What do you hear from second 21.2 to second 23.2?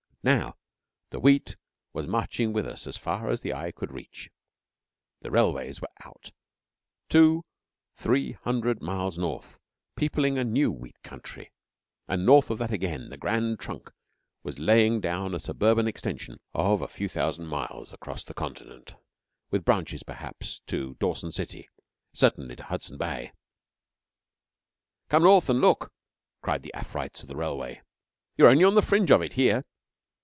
City, certainly to Hudson